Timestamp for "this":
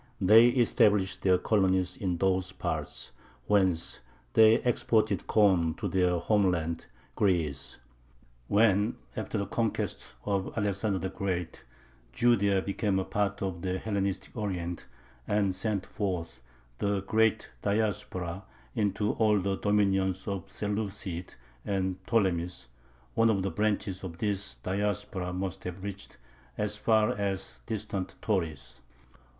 24.17-24.55